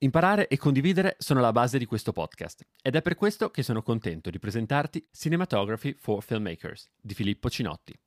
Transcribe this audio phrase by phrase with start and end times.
[0.00, 3.82] Imparare e condividere sono la base di questo podcast ed è per questo che sono
[3.82, 7.98] contento di presentarti Cinematography for Filmmakers di Filippo Cinotti.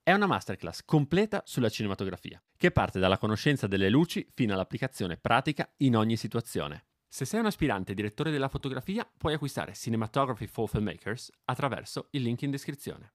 [0.00, 5.68] È una masterclass completa sulla cinematografia, che parte dalla conoscenza delle luci fino all'applicazione pratica
[5.78, 6.84] in ogni situazione.
[7.08, 12.42] Se sei un aspirante direttore della fotografia, puoi acquistare Cinematography for Filmmakers attraverso il link
[12.42, 13.14] in descrizione.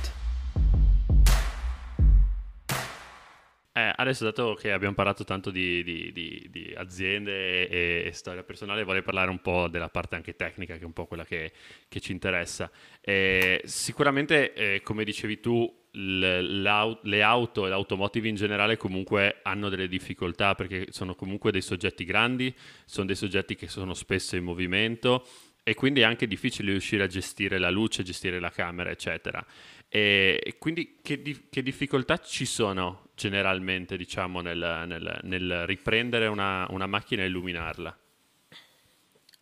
[4.01, 8.83] Adesso, dato che abbiamo parlato tanto di, di, di, di aziende e, e, storia personale,
[8.83, 11.51] vorrei parlare un po' della parte anche tecnica, che è un po' quella che,
[11.87, 12.69] che ci interessa.
[12.99, 19.89] Eh, sicuramente, eh, come dicevi tu, le auto e l'automotive in generale comunque hanno delle
[19.89, 22.53] difficoltà perché sono comunque dei soggetti grandi,
[22.85, 25.27] sono dei soggetti che sono spesso in movimento
[25.63, 29.45] e quindi è anche difficile riuscire a gestire la luce, gestire la camera, eccetera.
[29.87, 36.65] E quindi che, di, che difficoltà ci sono generalmente, diciamo, nel, nel, nel riprendere una,
[36.71, 37.99] una, macchina e illuminarla?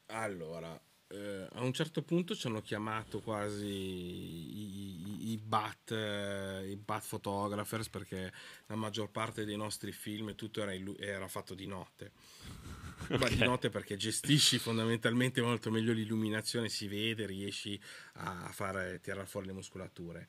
[0.08, 0.78] Allora,
[1.08, 6.76] eh, a un certo punto ci hanno chiamato quasi i, i, i, bat, eh, i
[6.76, 8.34] bat photographers perché
[8.66, 12.12] la maggior parte dei nostri film tutto era, era fatto di notte.
[13.10, 13.38] Okay.
[13.38, 17.80] Di notte perché gestisci fondamentalmente molto meglio l'illuminazione, si vede, riesci
[18.16, 20.28] a fare, tirare fuori le muscolature.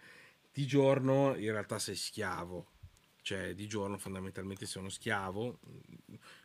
[0.52, 2.79] Di giorno in realtà sei schiavo,
[3.22, 5.60] cioè di giorno fondamentalmente sei uno schiavo,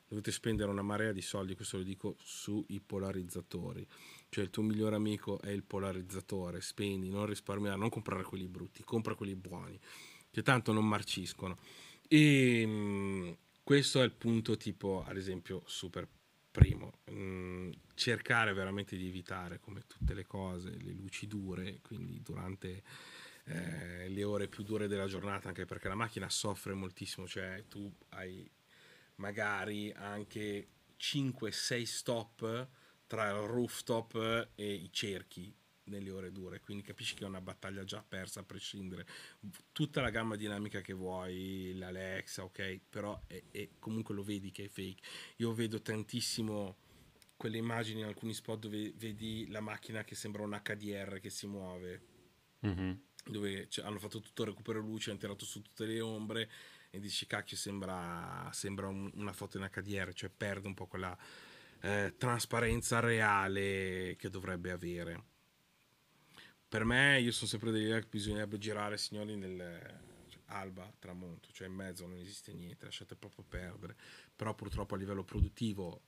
[0.08, 3.86] dovete spendere una marea di soldi, questo lo dico, sui polarizzatori.
[4.30, 8.84] Cioè il tuo migliore amico è il polarizzatore, spendi, non risparmiare, non comprare quelli brutti,
[8.84, 9.80] compra quelli buoni,
[10.30, 11.58] che tanto non marciscono.
[12.08, 16.08] E mh, questo è il punto tipo, ad esempio, super
[16.52, 22.84] primo, mh, cercare veramente di evitare, come tutte le cose, le luci dure, quindi durante
[23.46, 27.92] eh, le ore più dure della giornata, anche perché la macchina soffre moltissimo, cioè tu
[28.10, 28.50] hai
[29.16, 30.68] magari anche
[31.00, 32.70] 5-6 stop
[33.08, 35.54] tra il rooftop e i cerchi
[35.86, 39.06] nelle ore dure, quindi capisci che è una battaglia già persa a prescindere.
[39.72, 44.66] Tutta la gamma dinamica che vuoi, l'Alexa, ok, però è, è, comunque lo vedi che
[44.66, 45.04] è fake.
[45.38, 46.78] Io vedo tantissimo
[47.38, 51.46] quelle immagini in alcuni spot dove vedi la macchina che sembra un HDR che si
[51.46, 52.02] muove.
[52.66, 52.92] Mm-hmm.
[53.28, 56.50] Dove cioè, hanno fatto tutto il recupero luce, hanno tirato su tutte le ombre
[56.92, 61.18] e dici cacchio sembra, sembra un, una foto in HDR, cioè perde un po' quella
[61.82, 65.24] eh, trasparenza reale che dovrebbe avere.
[66.68, 69.58] Per me, io sono sempre dell'idea che bisognerebbe girare, signori, nel
[70.28, 73.96] cioè, alba, tramonto, cioè in mezzo non esiste niente, lasciate proprio perdere.
[74.36, 76.02] Però purtroppo a livello produttivo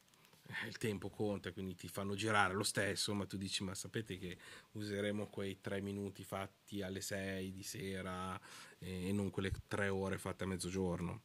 [0.67, 4.37] il tempo conta, quindi ti fanno girare lo stesso, ma tu dici, ma sapete che
[4.73, 8.39] useremo quei tre minuti fatti alle sei di sera
[8.79, 11.21] e non quelle tre ore fatte a mezzogiorno.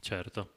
[0.00, 0.54] Certo,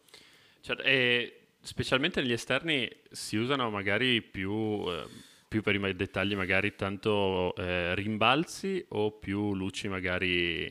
[0.61, 0.81] certo.
[0.83, 5.07] e specialmente negli esterni si usano magari più, eh,
[5.47, 10.67] più per i dettagli magari tanto eh, rimbalzi o più luci magari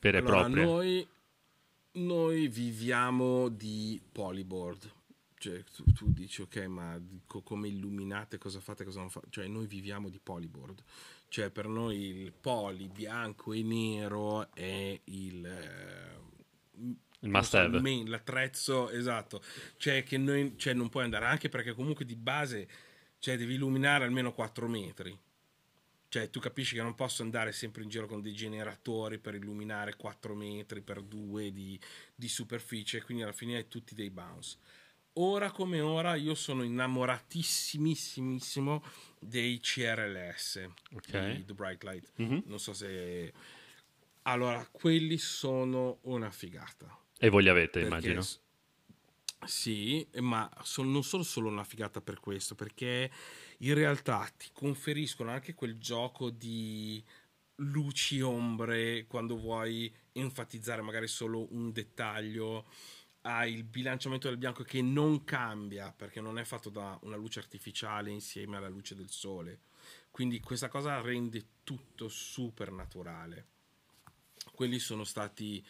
[0.00, 0.64] vere e allora, proprie?
[0.64, 1.08] Noi,
[1.92, 4.98] noi viviamo di polyboard.
[5.40, 9.28] Cioè, tu, tu, dici, ok, ma co- come illuminate, cosa fate, cosa non fate?
[9.30, 10.82] Cioè, noi viviamo di polyboard.
[11.28, 15.46] Cioè, per noi il poly bianco e nero è il...
[15.46, 17.80] Eh, il must have.
[17.80, 19.42] Main, l'attrezzo, esatto.
[19.78, 22.68] Cioè che noi, cioè non puoi andare, anche perché comunque di base
[23.18, 25.18] cioè, devi illuminare almeno 4 metri.
[26.08, 29.96] Cioè tu capisci che non posso andare sempre in giro con dei generatori per illuminare
[29.96, 31.80] 4 metri per 2 di,
[32.14, 34.58] di superficie, quindi alla fine hai tutti dei bounce.
[35.14, 38.82] Ora come ora io sono innamoratissimissimo
[39.18, 41.36] dei CRLS, okay.
[41.36, 42.12] di The Bright Light.
[42.20, 42.40] Mm-hmm.
[42.44, 43.32] Non so se...
[44.22, 48.24] Allora, quelli sono una figata e voi li avete, immagino.
[49.44, 53.10] Sì, ma sono, non sono solo una figata per questo, perché
[53.58, 57.04] in realtà ti conferiscono anche quel gioco di
[57.56, 62.64] luci ombre quando vuoi enfatizzare magari solo un dettaglio
[63.22, 67.38] hai il bilanciamento del bianco che non cambia perché non è fatto da una luce
[67.38, 69.60] artificiale insieme alla luce del sole
[70.10, 73.46] quindi questa cosa rende tutto super naturale
[74.52, 75.64] quelli sono stati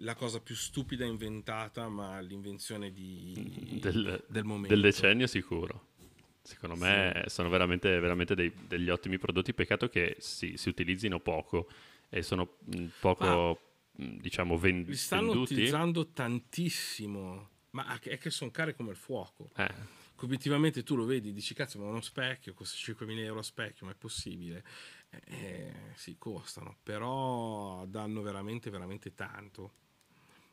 [0.00, 4.68] la cosa più stupida inventata, ma l'invenzione di, del, del momento.
[4.68, 5.94] Del decennio sicuro.
[6.42, 7.34] Secondo me sì.
[7.34, 11.68] sono veramente, veramente dei, degli ottimi prodotti, peccato che si, si utilizzino poco
[12.08, 12.58] e sono
[13.00, 13.58] poco, ma
[13.96, 15.52] diciamo, ven- li stanno venduti.
[15.54, 19.50] utilizzando tantissimo, ma è che sono care come il fuoco.
[19.56, 20.04] Eh.
[20.20, 23.92] Obiettivamente tu lo vedi, dici cazzo, ma uno specchio costa 5.000 euro a specchio, ma
[23.92, 24.64] è possibile?
[25.10, 29.72] Eh, eh, sì, costano, però danno veramente, veramente tanto.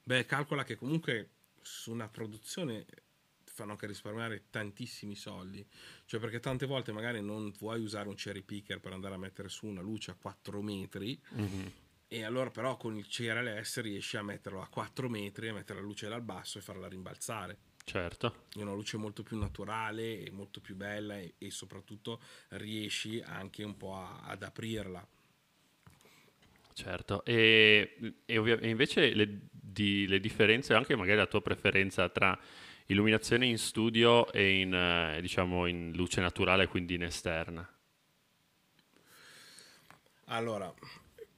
[0.04, 1.30] Beh, calcola che comunque
[1.62, 2.86] su una produzione
[3.54, 5.66] fanno anche risparmiare tantissimi soldi.
[6.06, 9.48] Cioè, perché tante volte magari non vuoi usare un cherry picker per andare a mettere
[9.48, 11.20] su una luce a 4 metri.
[11.36, 11.66] Mm-hmm.
[12.14, 15.86] E allora, però, con il CRLS riesci a metterlo a 4 metri, a mettere la
[15.86, 17.58] luce dal basso e farla rimbalzare.
[17.84, 18.46] Certo.
[18.56, 23.64] È una luce molto più naturale e molto più bella, e, e soprattutto riesci anche
[23.64, 25.04] un po' a, ad aprirla.
[26.74, 32.10] Certo, e, e, ovvia- e invece le, di, le differenze, anche magari la tua preferenza
[32.10, 32.40] tra
[32.86, 37.68] illuminazione in studio e in, eh, diciamo, in luce naturale, quindi in esterna?
[40.26, 40.74] Allora,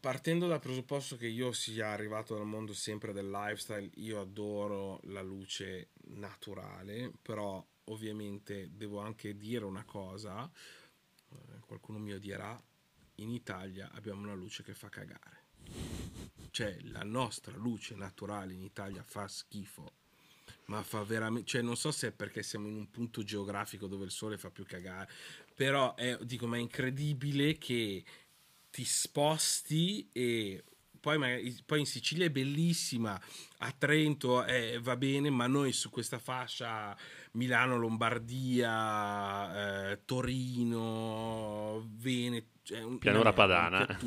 [0.05, 5.23] partendo dal presupposto che io sia arrivato dal mondo sempre del lifestyle, io adoro la
[5.23, 12.55] luce naturale, però ovviamente devo anche dire una cosa, eh, qualcuno mi odierà,
[13.15, 15.45] in Italia abbiamo una luce che fa cagare.
[16.51, 19.91] Cioè, la nostra luce naturale in Italia fa schifo
[20.65, 24.05] ma fa veramente, cioè non so se è perché siamo in un punto geografico dove
[24.05, 25.09] il sole fa più cagare,
[25.53, 28.03] però è, dico, ma è incredibile che
[28.75, 30.61] ti sposti e
[30.99, 33.17] poi, magari, poi in Sicilia è bellissima,
[33.59, 36.93] a Trento è, va bene, ma noi su questa fascia
[37.31, 38.73] Milano, Lombardia,
[39.91, 43.97] eh, Torino, Veneto, cioè pianura padana.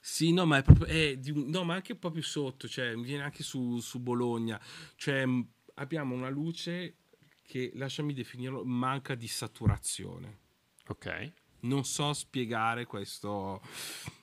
[0.00, 2.94] Sì, no, ma è proprio, è un, no, ma anche un po' più sotto, cioè
[2.94, 4.58] viene anche su, su Bologna,
[4.94, 5.26] cioè
[5.74, 6.94] abbiamo una luce
[7.42, 10.38] che, lasciami definirlo, manca di saturazione.
[10.86, 11.32] Ok.
[11.60, 13.60] Non so spiegare questo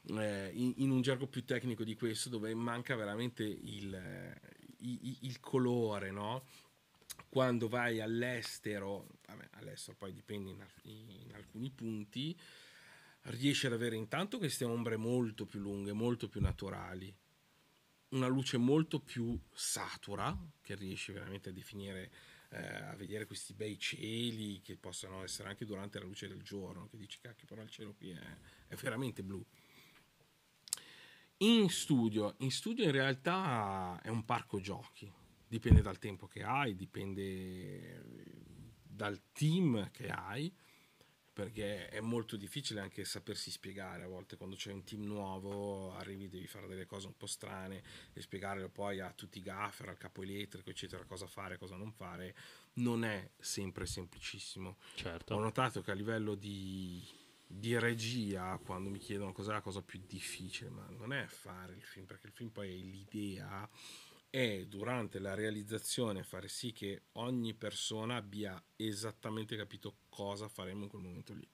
[0.09, 4.39] eh, in, in, un gergo più tecnico di questo, dove manca veramente il,
[4.80, 6.45] il, il colore, no?
[7.30, 12.38] Quando vai all'estero, vabbè, all'estero poi dipende in, in alcuni punti,
[13.24, 17.13] riesci ad avere intanto queste ombre molto più lunghe, molto più naturali
[18.13, 22.09] una luce molto più satura, che riesci veramente a definire, eh,
[22.58, 26.98] a vedere questi bei cieli che possono essere anche durante la luce del giorno, che
[26.98, 29.44] dici cacchio però il cielo qui è, è veramente blu.
[31.38, 35.12] In studio, in studio in realtà è un parco giochi,
[35.48, 38.02] dipende dal tempo che hai, dipende
[38.82, 40.54] dal team che hai
[41.33, 46.30] perché è molto difficile anche sapersi spiegare a volte quando c'è un team nuovo arrivi
[46.30, 47.81] devi fare delle cose un po' strane
[48.13, 51.91] e spiegarle poi a tutti i gaffer al capo elettrico eccetera cosa fare cosa non
[51.91, 52.35] fare
[52.74, 55.33] non è sempre semplicissimo certo.
[55.33, 57.03] ho notato che a livello di,
[57.47, 61.83] di regia quando mi chiedono cos'è la cosa più difficile ma non è fare il
[61.83, 63.68] film perché il film poi è l'idea
[64.33, 70.89] è durante la realizzazione fare sì che ogni persona abbia esattamente capito cosa faremo in
[70.89, 71.47] quel momento lì.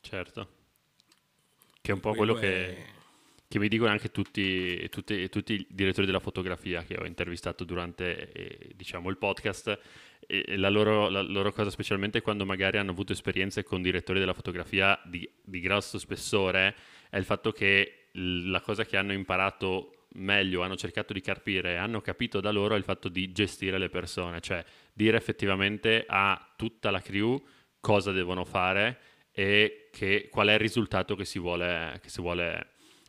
[0.00, 0.48] Certo.
[1.82, 2.86] Che è un po' quello, quello che, è...
[3.46, 8.32] che, mi dicono anche tutti, tutti, tutti, i direttori della fotografia che ho intervistato durante
[8.32, 9.78] eh, diciamo, il podcast.
[10.26, 14.32] E la loro, la loro, cosa, specialmente quando magari hanno avuto esperienze con direttori della
[14.32, 16.74] fotografia di, di grosso spessore,
[17.10, 22.00] è il fatto che la cosa che hanno imparato meglio hanno cercato di capire, hanno
[22.00, 27.00] capito da loro il fatto di gestire le persone, cioè dire effettivamente a tutta la
[27.00, 27.42] crew
[27.80, 28.98] cosa devono fare
[29.32, 32.68] e che, qual è il risultato che si vuole, che si vuole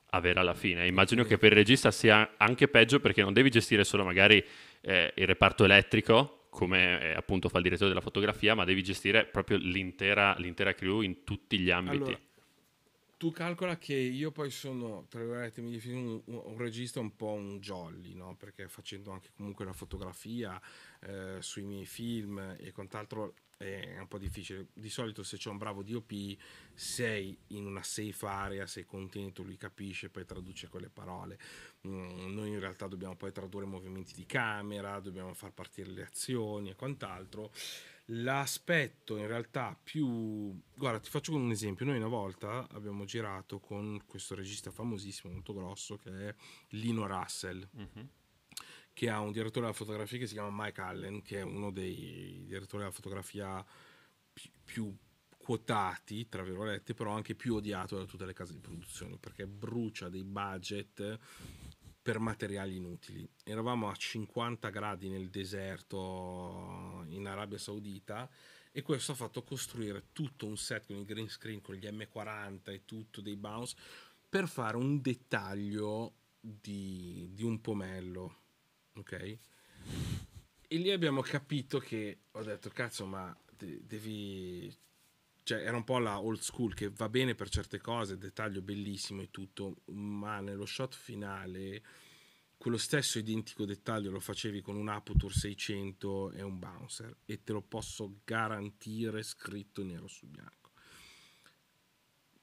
[0.09, 0.87] avere alla fine.
[0.87, 4.43] Immagino che per il regista sia anche peggio perché non devi gestire solo magari
[4.81, 9.25] eh, il reparto elettrico, come eh, appunto fa il direttore della fotografia, ma devi gestire
[9.25, 12.03] proprio l'intera, l'intera crew in tutti gli ambiti.
[12.03, 12.19] Allora,
[13.25, 17.31] tu calcola che io poi sono, tra virgolette, mi definisco un, un, regista un po'
[17.31, 18.35] un jolly, no?
[18.35, 20.61] Perché facendo anche comunque la fotografia
[20.99, 24.67] eh, sui miei film e quant'altro è un po' difficile.
[24.73, 26.37] Di solito se c'è un bravo DOP
[26.75, 31.39] sei in una safe area, sei contento, lui capisce, poi traduce quelle parole.
[31.87, 36.69] Mm, noi in realtà dobbiamo poi tradurre movimenti di camera, dobbiamo far partire le azioni
[36.69, 37.51] e quant'altro
[38.09, 40.55] L'aspetto in realtà più...
[40.75, 41.85] Guarda, ti faccio un esempio.
[41.85, 46.35] Noi una volta abbiamo girato con questo regista famosissimo, molto grosso, che è
[46.69, 48.07] Lino Russell, uh-huh.
[48.93, 52.43] che ha un direttore della fotografia che si chiama Mike Allen, che è uno dei
[52.45, 53.65] direttori della fotografia
[54.31, 54.97] più, più
[55.45, 60.09] quotati, tra virgolette, però anche più odiato da tutte le case di produzione, perché brucia
[60.09, 61.19] dei budget
[62.05, 63.27] per materiali inutili.
[63.43, 68.29] Eravamo a 50 gradi nel deserto in Arabia Saudita
[68.71, 72.59] e questo ha fatto costruire tutto un set con il green screen, con gli M40
[72.65, 73.75] e tutto, dei bounce,
[74.29, 78.35] per fare un dettaglio di, di un pomello,
[78.97, 79.37] ok?
[80.67, 84.71] E lì abbiamo capito che ho detto, cazzo, ma devi
[85.45, 89.21] cioè era un po' la old school che va bene per certe cose, dettaglio bellissimo
[89.21, 91.83] e tutto, ma nello shot finale
[92.57, 97.53] quello stesso identico dettaglio lo facevi con un Aputure 600 e un bouncer e te
[97.53, 100.71] lo posso garantire scritto nero su bianco.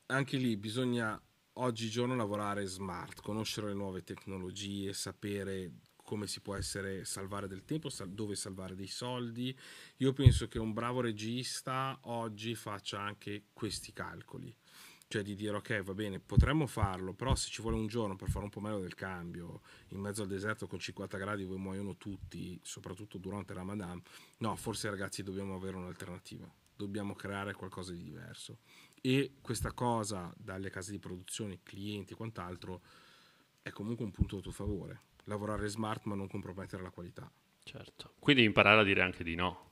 [0.06, 1.20] Anche lì bisogna
[1.54, 7.88] oggigiorno lavorare smart, conoscere le nuove tecnologie, sapere come si può essere salvare del tempo,
[8.06, 9.56] dove salvare dei soldi.
[9.98, 14.54] Io penso che un bravo regista oggi faccia anche questi calcoli.
[15.08, 18.30] Cioè di dire ok, va bene, potremmo farlo, però se ci vuole un giorno per
[18.30, 21.98] fare un po' meglio del cambio, in mezzo al deserto con 50 gradi dove muoiono
[21.98, 24.00] tutti, soprattutto durante Ramadan,
[24.38, 28.60] no, forse ragazzi dobbiamo avere un'alternativa, dobbiamo creare qualcosa di diverso.
[29.02, 32.80] E questa cosa, dalle case di produzione, clienti e quant'altro,
[33.60, 37.30] è comunque un punto a tuo favore lavorare smart ma non compromettere la qualità.
[37.64, 39.70] Certo, quindi imparare a dire anche di no.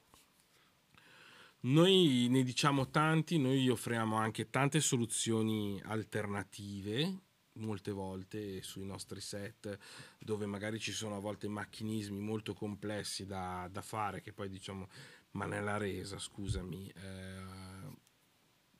[1.62, 7.18] Noi ne diciamo tanti, noi offriamo anche tante soluzioni alternative,
[7.54, 9.76] molte volte sui nostri set,
[10.18, 14.88] dove magari ci sono a volte macchinismi molto complessi da, da fare, che poi diciamo,
[15.32, 17.79] ma nella resa, scusami, eh,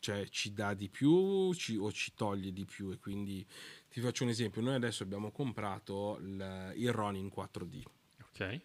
[0.00, 3.46] cioè ci dà di più ci, o ci toglie di più e quindi
[3.88, 7.82] ti faccio un esempio, noi adesso abbiamo comprato il, il Ronin 4D,
[8.30, 8.60] ok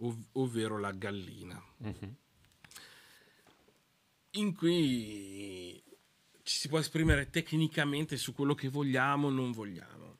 [0.00, 2.14] ov- ovvero la gallina, uh-huh.
[4.32, 5.82] in cui
[6.42, 10.18] ci si può esprimere tecnicamente su quello che vogliamo o non vogliamo.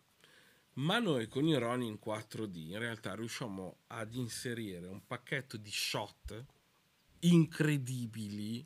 [0.75, 6.45] Ma noi con il Ronin 4D in realtà riusciamo ad inserire un pacchetto di shot
[7.21, 8.64] incredibili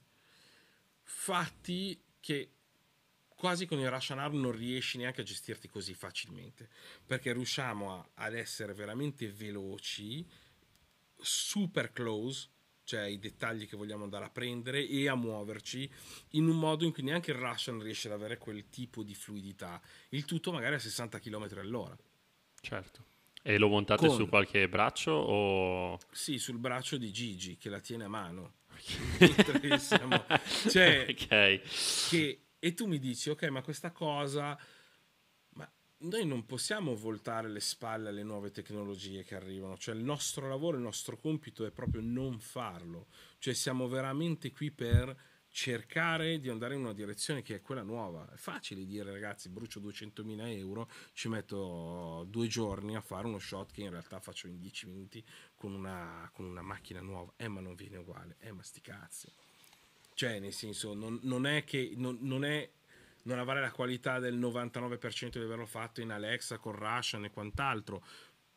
[1.05, 2.51] fatti che
[3.29, 6.69] quasi con il Russian Arm non riesci neanche a gestirti così facilmente
[7.05, 10.27] perché riusciamo a, ad essere veramente veloci
[11.17, 12.49] super close
[12.85, 15.91] cioè i dettagli che vogliamo andare a prendere e a muoverci
[16.31, 19.81] in un modo in cui neanche il Russian riesce ad avere quel tipo di fluidità.
[20.11, 21.97] Il tutto magari a 60 km all'ora.
[22.61, 23.13] Certo.
[23.43, 24.17] E lo montate con...
[24.17, 25.99] su qualche braccio o...
[26.13, 28.55] sì sul braccio di Gigi che la tiene a mano
[29.79, 30.25] siamo...
[30.71, 31.61] cioè, okay.
[32.09, 34.59] che e tu mi dici, ok, ma questa cosa,
[35.51, 40.49] ma noi non possiamo voltare le spalle alle nuove tecnologie che arrivano, cioè il nostro
[40.49, 45.15] lavoro, il nostro compito è proprio non farlo, cioè siamo veramente qui per
[45.55, 48.29] cercare di andare in una direzione che è quella nuova.
[48.29, 53.71] È facile dire ragazzi, brucio 200.000 euro, ci metto due giorni a fare uno shot
[53.71, 57.33] che in realtà faccio in 10 minuti con una, con una macchina nuova.
[57.37, 58.35] Eh, ma non viene uguale.
[58.41, 59.29] Eh, ma sti cazzi.
[60.15, 62.69] Cioè, nel senso, non, non è che non, non, è
[63.23, 68.05] non avere la qualità del 99% di averlo fatto in Alexa con Russian e quant'altro.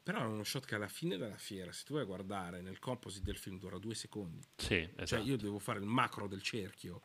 [0.08, 2.80] Però è uno shot che alla fine della fiera, se tu vai a guardare nel
[2.80, 4.40] composite del film, dura due secondi.
[4.56, 5.06] Sì, esatto.
[5.06, 7.02] Cioè, io devo fare il macro del cerchio.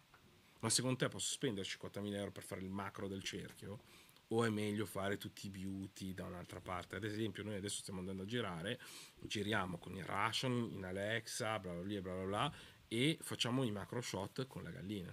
[0.61, 3.80] Ma secondo te posso spendere 50.000 euro per fare il macro del cerchio?
[4.28, 6.94] O è meglio fare tutti i beauty da un'altra parte?
[6.94, 8.78] Ad esempio, noi adesso stiamo andando a girare,
[9.21, 12.54] giriamo con il Russian in Alexa, bla bla bla bla bla,
[12.87, 15.12] e facciamo i macro shot con la gallina.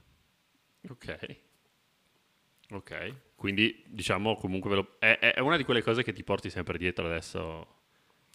[0.90, 1.38] Ok.
[2.72, 4.96] Ok, quindi diciamo comunque lo...
[5.00, 7.78] è, è, una di quelle cose che ti porti sempre dietro adesso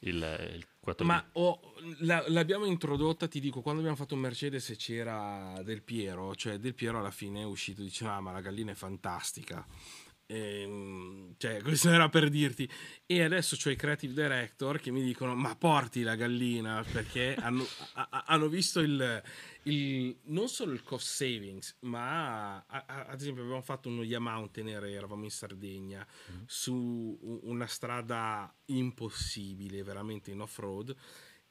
[0.08, 4.74] il, il 4 Ma oh, la, l'abbiamo introdotta, ti dico, quando abbiamo fatto un Mercedes
[4.76, 8.40] c'era Del Piero, cioè Del Piero alla fine è uscito e diceva ah, ma la
[8.40, 9.66] gallina è fantastica.
[10.26, 12.68] Ehm, cioè, questo era per dirti.
[13.06, 17.66] E adesso ho i creative director che mi dicono: Ma porti la gallina perché hanno,
[17.94, 19.22] a, hanno visto il,
[19.64, 24.84] il, non solo il cost savings, ma a, a, ad esempio abbiamo fatto uno Yamountainer,
[24.84, 26.42] eravamo in Sardegna, mm.
[26.46, 30.96] su una strada impossibile, veramente in off-road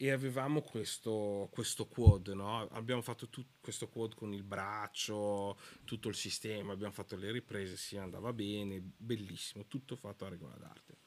[0.04, 2.68] e avevamo questo, questo quad, no?
[2.72, 7.78] abbiamo fatto tut, questo quad con il braccio, tutto il sistema, abbiamo fatto le riprese,
[7.78, 10.98] si andava bene, bellissimo, tutto fatto a regola d'arte.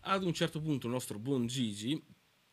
[0.00, 1.98] Ad un certo punto il nostro buon Gigi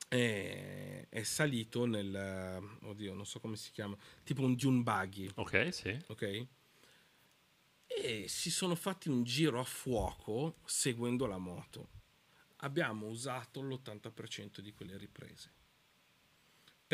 [0.07, 5.29] è, è salito nel, oddio non so come si chiama, tipo un dune buggy.
[5.35, 5.99] Ok, sì.
[6.07, 6.47] Ok?
[7.85, 11.89] E si sono fatti un giro a fuoco seguendo la moto
[12.59, 15.63] abbiamo usato l'80% di quelle riprese.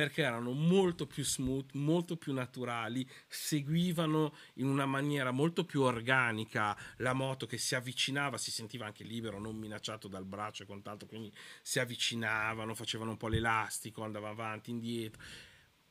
[0.02, 6.76] Perché erano molto più smooth, molto più naturali, seguivano in una maniera molto più organica
[6.98, 11.08] la moto che si avvicinava, si sentiva anche libero, non minacciato dal braccio e quant'altro,
[11.08, 11.32] quindi
[11.62, 15.22] si avvicinavano, facevano un po' l'elastico, andava avanti, indietro.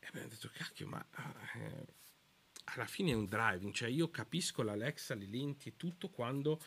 [0.00, 1.07] E abbiamo detto, cacchio, ma...
[1.55, 1.99] Eh,
[2.75, 6.61] alla fine è un driving, cioè io capisco l'Alexa, le lenti e tutto quando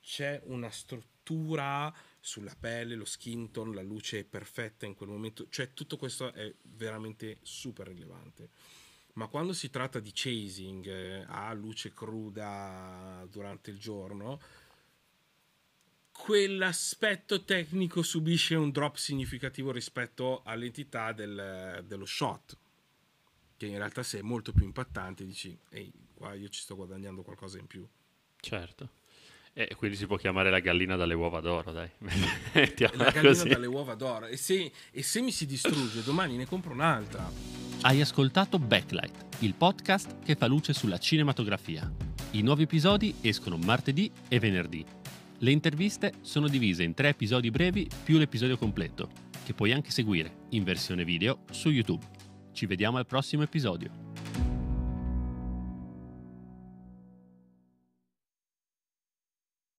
[0.00, 5.72] c'è una struttura sulla pelle, lo skin tone, la luce perfetta in quel momento, cioè
[5.72, 8.50] tutto questo è veramente super rilevante.
[9.14, 14.40] Ma quando si tratta di chasing eh, a luce cruda durante il giorno,
[16.12, 22.56] quell'aspetto tecnico subisce un drop significativo rispetto all'entità del, dello shot
[23.60, 27.20] che in realtà se è molto più impattante dici, ehi, qua io ci sto guadagnando
[27.20, 27.86] qualcosa in più.
[28.40, 28.88] Certo.
[29.52, 31.88] E quindi si può chiamare la gallina dalle uova d'oro, dai.
[31.98, 33.48] la gallina così.
[33.48, 34.26] dalle uova d'oro.
[34.26, 37.28] E se, e se mi si distrugge, domani ne compro un'altra.
[37.82, 41.90] Hai ascoltato Backlight, il podcast che fa luce sulla cinematografia.
[42.32, 44.84] I nuovi episodi escono martedì e venerdì.
[45.38, 49.08] Le interviste sono divise in tre episodi brevi più l'episodio completo,
[49.44, 52.06] che puoi anche seguire in versione video su YouTube.
[52.52, 54.29] Ci vediamo al prossimo episodio.